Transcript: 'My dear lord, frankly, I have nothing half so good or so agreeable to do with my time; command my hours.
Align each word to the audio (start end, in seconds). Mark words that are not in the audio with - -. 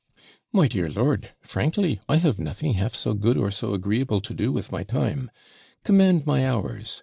'My 0.51 0.67
dear 0.67 0.89
lord, 0.89 1.29
frankly, 1.43 1.99
I 2.09 2.17
have 2.17 2.39
nothing 2.39 2.73
half 2.73 2.95
so 2.95 3.13
good 3.13 3.37
or 3.37 3.51
so 3.51 3.75
agreeable 3.75 4.19
to 4.21 4.33
do 4.33 4.51
with 4.51 4.71
my 4.71 4.81
time; 4.81 5.29
command 5.83 6.25
my 6.25 6.43
hours. 6.49 6.99